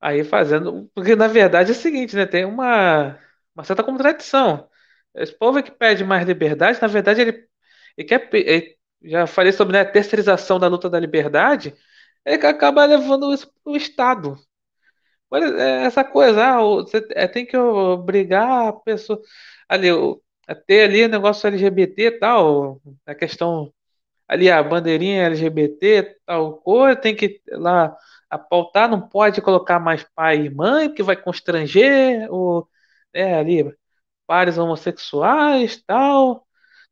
Aí 0.00 0.22
fazendo. 0.24 0.90
Porque 0.94 1.16
na 1.16 1.26
verdade 1.28 1.70
é 1.70 1.72
o 1.74 1.76
seguinte, 1.76 2.14
né? 2.16 2.26
Tem 2.26 2.44
uma, 2.44 3.18
uma 3.54 3.64
certa 3.64 3.82
contradição. 3.82 4.68
Esse 5.14 5.32
povo 5.36 5.58
é 5.58 5.62
que 5.62 5.70
pede 5.70 6.04
mais 6.04 6.26
liberdade, 6.26 6.80
na 6.80 6.88
verdade, 6.88 7.20
ele, 7.22 7.48
ele 7.96 8.08
quer. 8.08 8.28
Ele, 8.34 8.76
já 9.02 9.26
falei 9.26 9.52
sobre 9.52 9.74
né, 9.74 9.80
a 9.80 9.90
terceirização 9.90 10.58
da 10.58 10.66
luta 10.68 10.88
da 10.90 10.98
liberdade, 11.00 11.74
ele 12.24 12.38
que 12.38 12.46
acaba 12.46 12.84
levando 12.86 13.32
isso 13.34 13.52
para 13.62 13.72
o 13.72 13.76
Estado. 13.76 14.36
É 15.32 15.84
essa 15.86 16.04
coisa, 16.04 16.44
ah, 16.44 16.62
você 16.62 17.06
é, 17.10 17.26
tem 17.26 17.44
que 17.44 17.56
obrigar 17.56 18.68
a 18.68 18.72
pessoa 18.72 19.20
ali, 19.68 19.88
a 19.90 19.94
ter 20.66 20.84
ali 20.88 21.08
negócio 21.08 21.46
LGBT 21.46 22.18
tal, 22.18 22.80
a 23.06 23.14
questão 23.14 23.72
ali, 24.28 24.50
a 24.50 24.62
bandeirinha 24.62 25.24
LGBT, 25.26 26.18
tal 26.26 26.58
coisa, 26.58 26.96
tem 27.00 27.14
que 27.16 27.40
lá 27.52 27.96
a 28.30 28.38
pautar, 28.38 28.88
não 28.88 29.00
pode 29.08 29.40
colocar 29.42 29.78
mais 29.78 30.04
pai 30.14 30.46
e 30.46 30.50
mãe, 30.50 30.88
porque 30.88 31.02
vai 31.02 31.16
constranger 31.16 32.28
o, 32.32 32.66
é, 33.12 33.34
ali, 33.36 33.74
pares 34.26 34.58
homossexuais, 34.58 35.82
tal, 35.86 36.46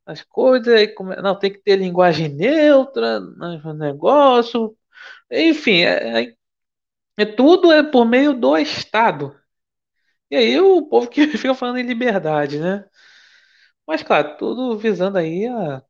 as 0.07 0.23
coisas, 0.23 0.89
não, 1.23 1.39
tem 1.39 1.53
que 1.53 1.61
ter 1.61 1.77
linguagem 1.77 2.29
neutra 2.29 3.21
no 3.21 3.75
negócio, 3.75 4.77
enfim, 5.31 5.83
é, 5.83 6.23
é, 6.25 6.35
é 7.19 7.25
tudo 7.27 7.73
é 7.73 7.83
por 7.83 8.05
meio 8.07 8.35
do 8.35 8.57
Estado. 8.59 9.37
E 10.31 10.37
aí 10.37 10.61
o 10.61 10.83
povo 10.89 11.09
que 11.09 11.27
fica 11.39 11.55
falando 11.55 11.79
em 11.79 11.83
liberdade, 11.83 12.59
né? 12.59 12.85
Mas 13.87 14.03
claro, 14.03 14.37
tudo 14.39 14.77
visando 14.77 15.19
aí 15.19 15.47
a 15.47 15.83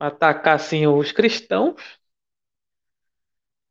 atacar 0.00 0.56
assim 0.56 0.84
os 0.88 1.12
cristãos 1.12 1.76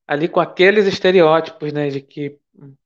ali 0.08 0.28
com 0.28 0.40
aqueles 0.40 0.86
estereótipos, 0.88 1.72
né, 1.74 1.90
de 1.90 2.02
que, 2.02 2.40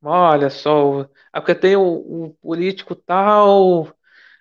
olha 0.03 0.49
só, 0.49 1.03
é 1.33 1.39
porque 1.39 1.55
tem 1.55 1.75
o, 1.75 2.35
político 2.41 2.95
tal, 2.95 3.93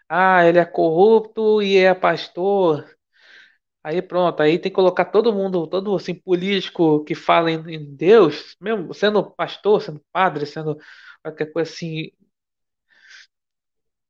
ah, 0.09 0.47
ele 0.47 0.59
é 0.61 0.65
corrupto 0.65 1.63
e 1.63 1.79
é 1.79 1.95
pastor. 1.95 2.87
Aí 3.85 4.01
pronto, 4.03 4.41
aí 4.43 4.59
tem 4.59 4.71
que 4.71 4.77
colocar 4.77 5.07
todo 5.07 5.33
mundo, 5.33 5.67
todo 5.67 5.95
assim 5.97 6.15
político 6.15 7.05
que 7.05 7.15
fala 7.17 7.51
em, 7.51 7.57
em 7.75 7.97
Deus, 7.97 8.57
mesmo 8.61 8.95
sendo 8.95 9.25
pastor, 9.33 9.83
sendo 9.83 10.01
padre, 10.13 10.47
sendo 10.47 10.79
qualquer 11.23 11.53
coisa 11.53 11.71
assim, 11.71 12.13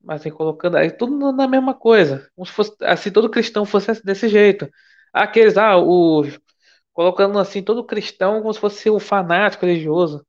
mas 0.05 0.21
assim, 0.21 0.31
colocando 0.31 0.77
aí 0.77 0.91
tudo 0.91 1.33
na 1.33 1.47
mesma 1.49 1.75
coisa, 1.75 2.29
como 2.35 2.47
se 2.47 2.53
fosse 2.53 2.75
assim 2.83 3.11
todo 3.11 3.31
cristão 3.31 3.65
fosse 3.65 4.03
desse 4.05 4.29
jeito. 4.29 4.69
Aqueles, 5.13 5.57
ah, 5.57 5.77
os 5.77 6.39
colocando 6.93 7.39
assim 7.39 7.63
todo 7.63 7.85
cristão 7.87 8.41
como 8.43 8.53
se 8.55 8.61
fosse 8.61 8.91
um 8.91 9.01
fanático 9.01 9.67
religioso. 9.67 10.27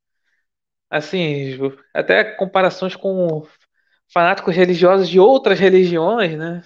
Assim, 0.90 1.58
até 1.94 2.24
comparações 2.36 2.96
com 2.96 3.46
fanáticos 4.12 4.54
religiosos 4.54 5.08
de 5.08 5.20
outras 5.20 5.58
religiões, 5.60 6.38
né? 6.38 6.62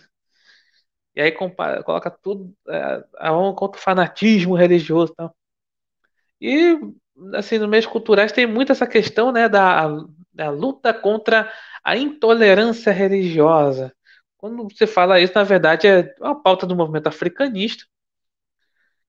E 1.15 1.21
aí 1.21 1.33
compara, 1.33 1.83
coloca 1.83 2.11
tudo 2.11 2.55
é, 2.69 3.05
a 3.19 3.37
um 3.39 3.55
contra 3.55 3.79
o 3.81 3.83
fanatismo 3.83 4.55
religioso, 4.55 5.13
tal. 5.17 5.35
E 6.41 6.79
assim, 7.35 7.59
nos 7.59 7.69
meios 7.69 7.87
culturais 7.87 8.33
tem 8.33 8.47
muito 8.47 8.73
essa 8.73 8.87
questão, 8.87 9.33
né, 9.33 9.49
da, 9.49 9.89
da 10.39 10.51
luta 10.51 10.95
contra 10.95 11.53
a 11.85 11.97
intolerância 11.97 12.93
religiosa. 12.93 13.93
Quando 14.37 14.69
você 14.69 14.87
fala 14.87 15.21
isso, 15.21 15.33
na 15.35 15.43
verdade 15.43 15.89
é 15.89 16.15
uma 16.21 16.41
pauta 16.41 16.65
do 16.65 16.77
movimento 16.77 17.09
africanista 17.09 17.85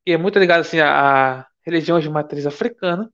que 0.03 0.13
é 0.13 0.17
muito 0.17 0.39
ligado 0.39 0.61
assim 0.61 0.79
a, 0.79 1.45
religiões 1.61 2.03
de 2.03 2.09
matriz 2.09 2.47
africana. 2.47 3.11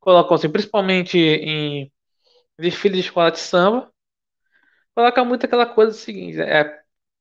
Colocam 0.00 0.34
assim, 0.34 0.50
principalmente 0.50 1.16
em 1.16 1.92
desfile 2.58 2.94
de 2.94 3.00
escola 3.00 3.30
de 3.30 3.38
samba. 3.38 3.92
Coloca 4.94 5.24
muito 5.24 5.46
aquela 5.46 5.66
coisa 5.66 5.92
seguinte, 5.92 6.40
é, 6.40 6.64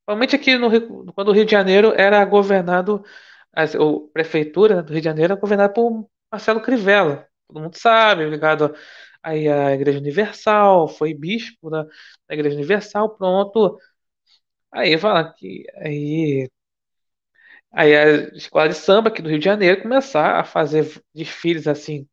principalmente 0.05 0.35
aqui 0.35 0.57
no 0.57 1.13
quando 1.13 1.29
o 1.29 1.31
Rio 1.31 1.45
de 1.45 1.51
Janeiro 1.51 1.93
era 1.95 2.23
governado, 2.25 3.03
a, 3.53 3.65
prefeitura 4.11 4.81
do 4.81 4.93
Rio 4.93 5.01
de 5.01 5.05
Janeiro 5.05 5.33
era 5.33 5.39
governada 5.39 5.73
por 5.73 6.07
Marcelo 6.31 6.61
Crivella. 6.61 7.27
Todo 7.47 7.61
mundo 7.61 7.75
sabe, 7.77 8.27
ligado 8.29 8.75
aí 9.23 9.47
à 9.49 9.73
Igreja 9.73 9.99
Universal, 9.99 10.87
foi 10.89 11.13
bispo 11.13 11.69
da, 11.69 11.83
da 11.83 11.89
Igreja 12.35 12.55
Universal, 12.57 13.15
pronto. 13.17 13.77
Aí 14.71 14.97
fala 14.97 15.33
que 15.33 15.65
aí 15.77 16.49
Aí 17.71 17.95
a 17.95 18.05
escola 18.35 18.69
de 18.69 18.75
samba 18.75 19.09
aqui 19.09 19.21
do 19.21 19.29
Rio 19.29 19.39
de 19.39 19.45
Janeiro 19.45 19.81
começar 19.81 20.39
a 20.39 20.43
fazer 20.43 21.01
desfiles 21.13 21.67
assim, 21.67 22.07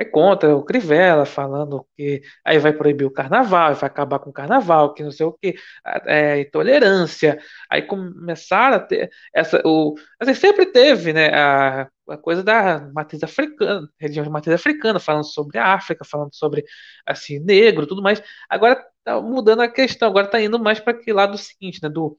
é 0.00 0.04
contra 0.04 0.56
o 0.56 0.64
Crivella, 0.64 1.26
falando 1.26 1.86
que 1.94 2.22
aí 2.42 2.58
vai 2.58 2.72
proibir 2.72 3.04
o 3.04 3.10
carnaval, 3.10 3.74
vai 3.74 3.86
acabar 3.86 4.18
com 4.18 4.30
o 4.30 4.32
carnaval, 4.32 4.94
que 4.94 5.02
não 5.02 5.10
sei 5.10 5.26
o 5.26 5.32
que, 5.32 5.54
é, 6.06 6.40
intolerância. 6.40 7.38
Aí 7.70 7.82
começaram 7.82 8.76
a 8.76 8.80
ter 8.80 9.10
essa, 9.34 9.60
o, 9.64 9.94
assim, 10.18 10.32
sempre 10.34 10.64
teve, 10.66 11.12
né, 11.12 11.28
a, 11.34 11.86
a 12.08 12.16
coisa 12.16 12.42
da 12.42 12.80
matriz 12.94 13.22
africana, 13.22 13.86
religião 13.98 14.24
de 14.24 14.30
matriz 14.30 14.54
africana, 14.54 14.98
falando 14.98 15.24
sobre 15.26 15.58
a 15.58 15.74
África, 15.74 16.02
falando 16.04 16.34
sobre 16.34 16.64
assim 17.06 17.38
negro, 17.38 17.86
tudo 17.86 18.02
mais. 18.02 18.22
Agora 18.48 18.82
tá 19.04 19.20
mudando 19.20 19.60
a 19.60 19.68
questão, 19.68 20.08
agora 20.08 20.26
tá 20.26 20.40
indo 20.40 20.58
mais 20.58 20.80
para 20.80 20.94
aquele 20.94 21.14
lado 21.16 21.36
seguinte, 21.36 21.80
né, 21.82 21.90
do 21.90 22.16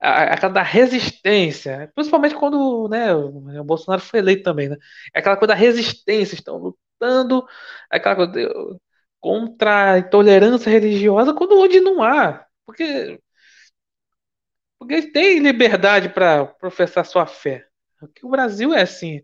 aquela 0.00 0.52
da 0.52 0.62
resistência, 0.62 1.90
principalmente 1.94 2.34
quando 2.34 2.88
né, 2.88 3.14
o 3.14 3.64
Bolsonaro 3.64 4.02
foi 4.02 4.20
eleito 4.20 4.42
também, 4.42 4.68
né? 4.68 4.76
É 5.14 5.18
aquela 5.20 5.36
coisa 5.36 5.54
da 5.54 5.58
resistência, 5.58 6.34
estão 6.34 6.56
lutando 6.58 7.46
aquela 7.90 8.16
coisa 8.16 8.80
contra 9.20 9.94
a 9.94 9.98
intolerância 9.98 10.70
religiosa, 10.70 11.34
quando 11.34 11.58
onde 11.58 11.80
não 11.80 12.02
há. 12.02 12.46
Porque, 12.66 13.20
porque 14.78 15.02
tem 15.12 15.38
liberdade 15.40 16.08
para 16.08 16.46
professar 16.46 17.04
sua 17.04 17.26
fé. 17.26 17.66
Aqui 18.02 18.24
o 18.24 18.30
Brasil 18.30 18.72
é 18.74 18.82
assim. 18.82 19.22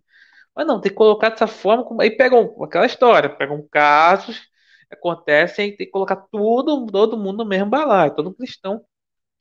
Mas 0.55 0.67
não, 0.67 0.81
tem 0.81 0.91
que 0.93 0.97
colocar 0.99 1.31
dessa 1.31 1.47
forma. 1.49 1.85
Como, 1.85 2.03
aí 2.03 2.11
pegam 2.17 2.57
aquela 2.65 2.87
história, 2.87 3.31
pegam 3.31 3.67
casos, 3.71 4.43
acontecem, 4.91 5.77
tem 5.77 5.87
que 5.87 5.93
colocar 5.93 6.17
tudo, 6.33 6.87
todo 6.89 7.19
mundo 7.19 7.39
no 7.39 7.47
mesmo 7.47 7.71
balaio, 7.71 8.15
todo 8.15 8.35
cristão 8.35 8.85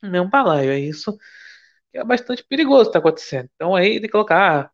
mesmo 0.02 0.28
balaio. 0.28 0.70
É 0.70 0.78
isso 0.78 1.16
que 1.92 1.98
é 1.98 2.04
bastante 2.04 2.44
perigoso 2.44 2.90
está 2.90 2.98
acontecendo. 2.98 3.48
Então 3.54 3.74
aí 3.74 4.00
que 4.00 4.08
colocar 4.08 4.70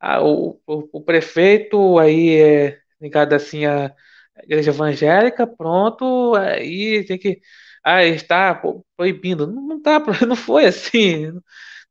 ah, 0.00 0.22
o, 0.22 0.60
o, 0.66 0.88
o, 0.98 1.02
prefeito 1.04 1.98
aí 1.98 2.38
é 2.40 2.80
ligado 3.00 3.32
assim 3.34 3.64
à 3.66 3.94
igreja 4.42 4.70
evangélica, 4.70 5.46
pronto, 5.46 6.34
aí 6.36 7.04
tem 7.06 7.18
que 7.18 7.40
ah, 7.84 8.04
está 8.04 8.60
proibindo. 8.96 9.46
Não, 9.46 9.80
tá, 9.80 10.00
não 10.26 10.36
foi 10.36 10.66
assim. 10.66 11.30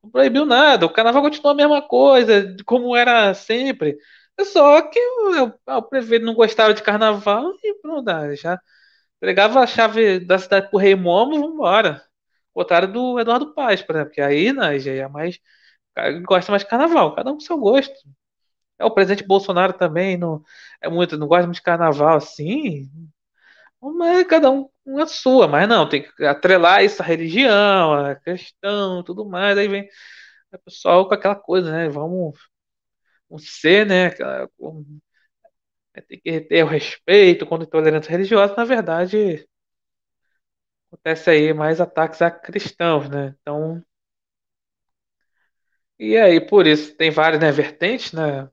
Não 0.04 0.12
proibiu 0.12 0.46
nada. 0.46 0.86
O 0.86 0.94
carnaval 0.94 1.22
continua 1.24 1.54
a 1.54 1.56
mesma 1.56 1.82
coisa, 1.88 2.56
como 2.66 2.96
era 2.96 3.34
sempre. 3.34 3.98
Só 4.42 4.82
que 4.82 5.00
o, 5.00 5.54
o 5.78 5.82
prefeito 5.84 6.26
não 6.26 6.34
gostava 6.36 6.74
de 6.74 6.84
carnaval 6.84 7.54
e 7.64 7.74
pronto, 7.82 8.10
ah, 8.10 8.36
já 8.36 8.60
entregava 9.18 9.62
a 9.62 9.68
chave 9.68 10.20
da 10.20 10.38
cidade 10.40 10.70
pro 10.70 10.80
rei 10.80 10.96
Momo, 10.96 11.40
vamos 11.40 11.58
botaram 12.56 12.92
do 12.92 13.20
Eduardo 13.20 13.54
Paz, 13.56 13.82
por 13.84 13.96
exemplo, 13.96 14.14
que 14.14 14.22
aí 14.22 14.54
né, 14.54 14.80
já 14.80 14.94
é 14.94 15.08
mais. 15.10 15.40
Gosta 16.26 16.52
mais 16.52 16.64
de 16.64 16.70
carnaval, 16.70 17.16
cada 17.16 17.32
um 17.32 17.36
com 17.36 17.40
seu 17.42 17.58
gosto. 17.58 17.94
É 18.80 18.86
o 18.86 18.92
presidente 18.92 19.28
Bolsonaro 19.28 19.74
também 19.74 20.18
não 20.18 20.44
é 20.82 20.90
muito, 20.90 21.18
não 21.18 21.28
gosta 21.28 21.46
muito 21.48 21.58
de 21.58 21.64
carnaval 21.64 22.18
assim. 22.18 22.90
Mas 23.82 24.26
cada 24.28 24.50
um 24.52 24.70
com 24.84 25.00
a 25.00 25.08
sua, 25.08 25.48
mas 25.48 25.68
não, 25.70 25.88
tem 25.88 26.04
que 26.04 26.26
atrelar 26.26 26.84
isso 26.84 27.02
à 27.02 27.06
religião, 27.06 27.94
à 27.94 28.16
questão, 28.16 29.04
tudo 29.04 29.26
mais. 29.26 29.58
Aí 29.58 29.68
vem 29.68 29.88
o 30.54 30.60
pessoal 30.60 31.08
com 31.08 31.14
aquela 31.16 31.36
coisa, 31.36 31.72
né? 31.72 31.90
Vamos, 31.90 32.38
vamos 33.30 33.60
ser, 33.62 33.86
né? 33.88 34.08
aquela- 34.08 34.50
Tem 36.08 36.20
que 36.20 36.42
ter 36.42 36.64
o 36.64 36.68
respeito 36.68 37.46
contra 37.46 37.66
a 37.66 37.68
intolerância 37.68 38.12
religiosa. 38.12 38.54
Na 38.56 38.66
verdade, 38.66 39.48
acontece 40.96 41.30
aí 41.30 41.54
mais 41.54 41.80
ataques 41.82 42.22
a 42.22 42.32
cristãos, 42.32 43.10
né? 43.10 43.36
Então, 43.42 43.84
e 46.00 46.18
aí 46.18 46.40
por 46.42 46.68
isso 46.68 46.96
tem 46.96 47.12
várias, 47.12 47.42
né, 47.42 47.52
vertentes, 47.52 48.12
né? 48.14 48.50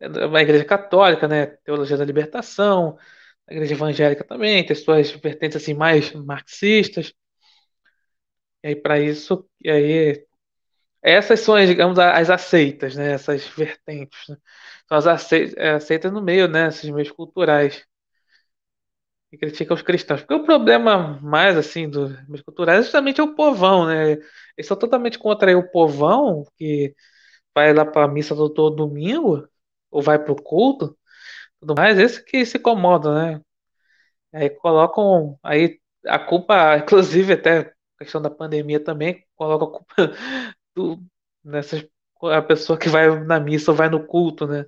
A 0.00 0.42
igreja 0.42 0.64
católica, 0.64 1.28
né? 1.28 1.46
Teologia 1.46 1.96
da 1.96 2.04
libertação, 2.04 2.98
a 3.48 3.52
igreja 3.54 3.74
evangélica 3.74 4.24
também 4.24 4.64
tem 4.66 4.76
suas 4.76 5.10
vertentes 5.12 5.56
assim 5.56 5.74
mais 5.74 6.12
marxistas. 6.12 7.14
E 8.62 8.68
aí 8.68 8.76
para 8.76 8.98
isso, 9.00 9.48
e 9.62 9.70
aí 9.70 10.26
essas 11.02 11.40
são, 11.40 11.56
digamos, 11.66 11.98
as 11.98 12.30
aceitas, 12.30 12.96
né? 12.96 13.12
Essas 13.14 13.46
vertentes, 13.48 14.28
né? 14.28 14.36
São 14.88 14.98
as 14.98 15.06
aceitas, 15.06 15.56
aceitas 15.58 16.12
no 16.12 16.22
meio, 16.22 16.48
né? 16.48 16.68
Esses 16.68 16.90
meios 16.90 17.10
culturais 17.12 17.86
que 19.34 19.38
criticam 19.38 19.74
os 19.76 19.82
cristãos. 19.82 20.20
Porque 20.20 20.34
o 20.34 20.44
problema 20.44 21.18
mais, 21.22 21.56
assim, 21.56 21.88
dos 21.88 22.42
culturais 22.42 22.80
é 22.80 22.82
justamente 22.82 23.20
o 23.22 23.34
povão, 23.34 23.86
né? 23.86 24.12
Eles 24.56 24.66
são 24.66 24.76
totalmente 24.76 25.18
contra 25.18 25.56
o 25.58 25.68
povão, 25.70 26.44
que 26.56 26.94
vai 27.54 27.72
lá 27.74 27.84
para 27.86 28.04
a 28.06 28.08
missa 28.08 28.34
todo, 28.36 28.54
todo 28.54 28.76
domingo, 28.76 29.48
ou 29.90 30.02
vai 30.02 30.18
para 30.18 30.32
o 30.32 30.42
culto, 30.42 30.96
tudo 31.60 31.74
mais, 31.76 31.98
esse 31.98 32.24
que 32.24 32.46
se 32.46 32.58
incomoda, 32.58 33.14
né? 33.14 33.42
Aí 34.32 34.50
colocam 34.50 35.38
aí 35.42 35.78
a 36.06 36.18
culpa, 36.18 36.76
inclusive 36.78 37.32
até 37.34 37.60
a 38.00 38.04
questão 38.04 38.20
da 38.22 38.30
pandemia 38.30 38.80
também, 38.82 39.24
coloca 39.36 39.64
a 39.64 39.68
culpa 39.68 39.94
do, 40.74 40.98
nessas, 41.44 41.86
a 42.22 42.42
pessoa 42.42 42.78
que 42.78 42.88
vai 42.88 43.08
na 43.24 43.40
missa 43.40 43.70
ou 43.70 43.76
vai 43.76 43.88
no 43.88 44.06
culto, 44.06 44.46
né? 44.46 44.66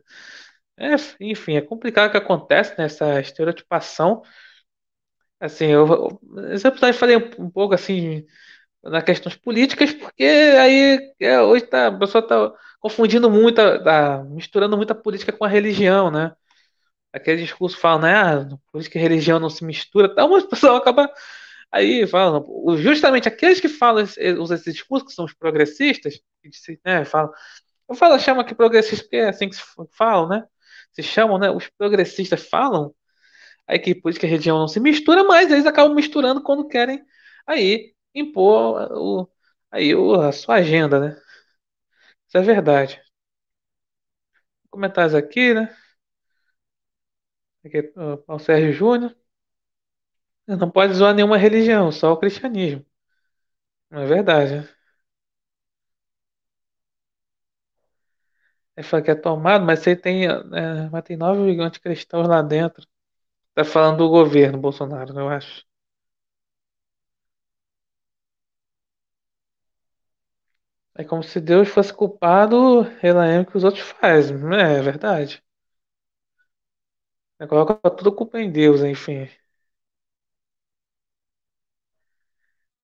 É, 0.78 0.94
enfim, 1.20 1.56
é 1.56 1.62
complicado 1.62 2.08
o 2.08 2.10
que 2.12 2.16
acontece 2.18 2.76
nessa 2.78 3.20
estereotipação. 3.20 4.22
Assim, 5.40 5.66
eu, 5.66 6.20
esse 6.52 6.66
episódio 6.66 6.98
falei 6.98 7.16
um, 7.38 7.50
pouco 7.50 7.74
assim 7.74 8.26
nas 8.82 9.04
questões 9.04 9.36
políticas, 9.36 9.92
porque 9.92 10.24
aí 10.24 11.12
é, 11.20 11.40
hoje 11.42 11.66
tá, 11.66 11.88
a 11.88 11.98
pessoa 11.98 12.22
está 12.22 12.52
confundindo 12.80 13.30
muito, 13.30 13.56
tá, 13.84 14.24
misturando 14.24 14.76
muita 14.76 14.94
política 14.94 15.32
com 15.32 15.44
a 15.44 15.48
religião, 15.48 16.10
né? 16.10 16.34
Aquele 17.12 17.42
discurso 17.42 17.78
fala, 17.78 18.02
né? 18.02 18.14
Ah, 18.16 18.58
política 18.72 18.98
e 18.98 19.02
religião 19.02 19.40
não 19.40 19.50
se 19.50 19.64
mistura, 19.64 20.14
tá, 20.14 20.26
mas 20.28 20.44
o 20.44 20.48
pessoal 20.48 20.76
acaba 20.76 21.12
aí 21.72 22.06
falando, 22.06 22.76
justamente 22.78 23.28
aqueles 23.28 23.60
que 23.60 23.68
falam, 23.68 24.04
usam 24.40 24.56
esse 24.56 24.72
discurso, 24.72 25.06
que 25.06 25.12
são 25.12 25.24
os 25.26 25.34
progressistas, 25.34 26.20
que 26.42 26.80
né, 26.84 27.04
falam, 27.04 27.32
eu 27.88 27.94
falo, 27.94 28.18
chama 28.20 28.42
aqui 28.42 28.54
progressista 28.54 29.04
porque 29.04 29.16
é 29.16 29.28
assim 29.28 29.48
que 29.48 29.56
se 29.56 29.62
falam, 29.92 30.28
né? 30.28 30.44
Se 30.92 31.02
chamam, 31.02 31.38
né? 31.38 31.50
Os 31.50 31.68
progressistas 31.78 32.42
falam 32.48 32.94
aí 33.66 33.78
que 33.78 33.94
política 33.94 34.26
e 34.26 34.30
religião 34.30 34.58
não 34.58 34.68
se 34.68 34.80
mistura, 34.80 35.24
mas 35.24 35.50
eles 35.50 35.66
acabam 35.66 35.94
misturando 35.94 36.42
quando 36.42 36.68
querem 36.68 37.04
aí 37.46 37.94
impor 38.14 38.90
o, 38.92 39.28
aí 39.70 39.94
o, 39.94 40.14
a 40.20 40.32
sua 40.32 40.56
agenda, 40.56 41.00
né? 41.00 41.16
Isso 42.28 42.38
é 42.38 42.42
verdade. 42.42 43.00
Comentários 44.70 45.14
aqui, 45.14 45.52
né? 45.54 45.74
Aqui, 47.64 47.92
ó, 47.96 48.34
o 48.36 48.38
Sérgio 48.38 48.72
Júnior. 48.72 49.14
Não 50.48 50.68
pode 50.70 50.92
zoar 50.94 51.14
nenhuma 51.14 51.36
religião, 51.38 51.92
só 51.92 52.12
o 52.12 52.16
cristianismo. 52.16 52.84
Não 53.90 54.02
é 54.02 54.06
verdade, 54.06 54.56
né? 54.60 54.68
Ele 58.76 58.86
fala 58.86 59.02
que 59.02 59.10
é 59.10 59.14
tomado, 59.14 59.64
mas 59.64 59.80
tem, 60.02 60.26
é, 60.26 60.88
mas 60.90 61.02
tem 61.04 61.16
nove 61.16 61.58
anticristãos 61.60 62.28
lá 62.28 62.42
dentro. 62.42 62.86
Tá 63.56 63.64
falando 63.64 63.98
do 63.98 64.08
governo 64.08 64.56
Bolsonaro, 64.56 65.12
eu 65.18 65.28
acho. 65.28 65.64
É 70.94 71.02
como 71.04 71.22
se 71.22 71.40
Deus 71.40 71.68
fosse 71.68 71.90
culpado 71.90 72.84
pela 73.00 73.44
que 73.46 73.56
os 73.56 73.64
outros 73.64 73.82
fazem. 73.88 74.36
É, 74.54 74.78
é 74.78 74.82
verdade. 74.82 75.42
É, 77.38 77.46
Coloca 77.46 77.74
tudo 77.90 78.14
culpa 78.14 78.38
em 78.40 78.50
Deus, 78.50 78.82
enfim. 78.82 79.28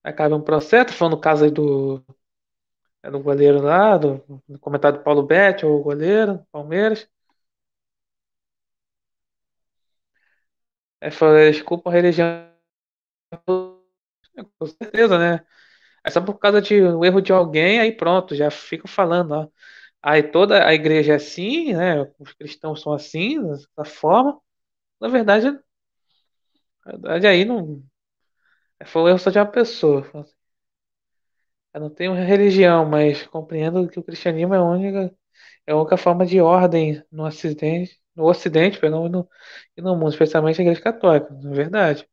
Acaba 0.04 0.36
um 0.36 0.40
processo, 0.42 0.94
falando 0.94 1.14
no 1.14 1.20
caso 1.20 1.44
aí 1.44 1.50
do, 1.50 2.02
é 3.02 3.10
do 3.10 3.20
goleiro 3.20 3.60
lá, 3.62 3.96
do, 3.98 4.22
do 4.48 4.58
comentário 4.58 4.98
do 4.98 5.04
Paulo 5.04 5.22
Betti, 5.22 5.66
o 5.66 5.80
goleiro, 5.82 6.44
Palmeiras. 6.52 7.08
É, 11.06 11.10
fala, 11.10 11.40
eles 11.42 11.60
culpam 11.62 11.90
a 11.90 11.92
religião, 11.94 12.48
com 14.58 14.66
certeza, 14.66 15.18
né? 15.18 15.44
É 16.04 16.10
só 16.10 16.20
por 16.22 16.38
causa 16.38 16.62
de 16.62 16.82
um 16.82 17.04
erro 17.04 17.20
de 17.22 17.32
alguém, 17.32 17.80
aí 17.80 17.92
pronto, 17.92 18.34
já 18.34 18.50
fica 18.50 18.88
falando, 18.88 19.32
ó. 19.32 19.48
Aí 20.02 20.22
toda 20.22 20.66
a 20.66 20.74
igreja 20.74 21.14
é 21.14 21.16
assim, 21.16 21.74
né? 21.74 22.02
Os 22.20 22.32
cristãos 22.34 22.82
são 22.82 22.92
assim, 22.94 23.42
dessa 23.42 23.84
forma. 23.86 24.40
Na 25.00 25.08
verdade, 25.08 25.48
na 26.84 26.92
verdade 26.92 27.26
aí 27.26 27.44
não. 27.44 27.82
Foi 28.86 29.02
um 29.02 29.08
erro 29.08 29.18
só 29.18 29.30
de 29.30 29.38
uma 29.38 29.46
pessoa. 29.50 30.04
Eu 31.74 31.80
não 31.80 31.90
tenho 31.90 32.12
religião, 32.14 32.84
mas 32.88 33.26
compreendo 33.26 33.88
que 33.88 33.98
o 33.98 34.02
cristianismo 34.04 34.54
é 34.54 34.58
a 34.58 34.62
única, 34.62 35.14
é 35.66 35.72
a 35.72 35.76
única 35.78 35.98
forma 35.98 36.26
de 36.26 36.40
ordem 36.42 37.04
no 37.12 37.26
Ocidente, 37.26 38.01
no 38.16 38.24
Ocidente, 38.26 38.78
e 38.84 38.88
no, 38.88 39.08
no 39.08 39.96
mundo, 39.96 40.10
especialmente 40.10 40.60
a 40.60 40.64
Igreja 40.64 40.80
Católica, 40.82 41.32
na 41.34 41.50
verdade. 41.52 42.08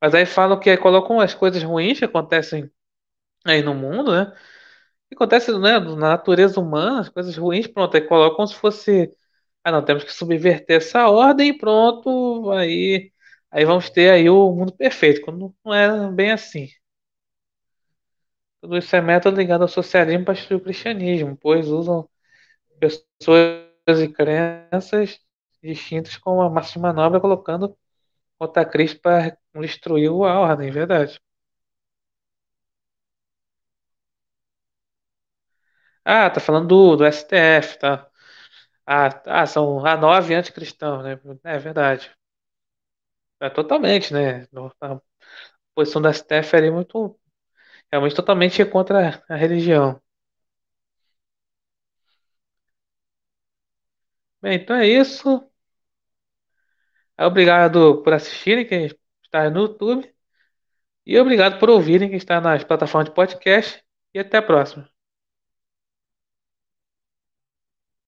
Mas 0.00 0.14
aí 0.14 0.26
falam 0.26 0.58
que 0.58 0.70
aí 0.70 0.76
colocam 0.76 1.20
as 1.20 1.34
coisas 1.34 1.62
ruins 1.62 1.98
que 1.98 2.04
acontecem 2.04 2.70
aí 3.46 3.62
no 3.62 3.74
mundo, 3.74 4.12
né? 4.12 4.32
Que 5.08 5.16
acontece, 5.16 5.52
né, 5.58 5.78
na 5.80 5.96
natureza 5.96 6.60
humana, 6.60 7.00
as 7.02 7.08
coisas 7.08 7.36
ruins, 7.36 7.66
pronto, 7.66 7.96
aí 7.96 8.02
colocam 8.02 8.46
se 8.46 8.54
fosse, 8.56 9.12
ah, 9.64 9.72
não, 9.72 9.84
temos 9.84 10.04
que 10.04 10.12
subverter 10.12 10.78
essa 10.78 11.08
ordem 11.08 11.50
e 11.50 11.58
pronto, 11.58 12.50
aí, 12.52 13.12
aí 13.50 13.64
vamos 13.64 13.90
ter 13.90 14.10
aí 14.12 14.30
o 14.30 14.52
mundo 14.54 14.74
perfeito, 14.76 15.22
quando 15.22 15.54
não 15.64 15.74
é 15.74 16.12
bem 16.12 16.32
assim. 16.32 16.68
Tudo 18.60 18.76
isso 18.78 18.94
é 18.96 19.00
método 19.00 19.36
ligado 19.36 19.62
ao 19.62 19.68
socialismo 19.68 20.24
para 20.24 20.34
destruir 20.34 20.58
o 20.58 20.62
cristianismo, 20.62 21.36
pois 21.36 21.68
usam 21.68 22.08
pessoas 22.80 23.71
e 23.88 24.08
crenças 24.12 25.20
distintas 25.62 26.16
como 26.16 26.38
uma 26.40 26.50
massa 26.50 26.72
de 26.74 26.78
manobra, 26.80 27.20
colocando 27.20 27.76
contra 28.38 28.64
Cristo 28.66 29.00
para 29.02 29.36
destruir 29.60 30.10
a 30.10 30.40
ordem, 30.40 30.70
verdade. 30.70 31.20
Ah, 36.04 36.30
tá 36.30 36.40
falando 36.40 36.68
do, 36.68 36.96
do 36.96 37.04
STF, 37.04 37.78
tá? 37.78 38.08
Ah, 38.86 39.08
ah, 39.26 39.46
são 39.46 39.84
a 39.86 39.96
nove 39.96 40.34
anticristãos, 40.34 41.04
né? 41.04 41.20
É 41.44 41.58
verdade. 41.58 42.12
É 43.40 43.50
totalmente, 43.50 44.12
né? 44.12 44.46
A 44.80 45.00
posição 45.76 46.02
do 46.02 46.08
STF 46.08 46.56
ali 46.56 46.68
é 46.68 46.72
muito, 46.72 47.18
realmente 47.92 48.16
totalmente 48.16 48.64
contra 48.66 49.24
a 49.30 49.36
religião. 49.36 50.01
Bem, 54.42 54.54
então 54.56 54.76
é 54.76 54.86
isso. 54.86 55.48
Obrigado 57.18 58.02
por 58.02 58.12
assistirem, 58.12 58.66
quem 58.66 58.86
está 59.24 59.48
no 59.50 59.62
YouTube. 59.62 60.12
E 61.06 61.18
obrigado 61.20 61.58
por 61.60 61.70
ouvirem, 61.70 62.08
quem 62.10 62.18
está 62.18 62.40
nas 62.40 62.64
plataformas 62.64 63.08
de 63.10 63.14
podcast. 63.14 63.82
E 64.14 64.18
até 64.20 64.38
a 64.38 64.42
próxima. 64.42 64.91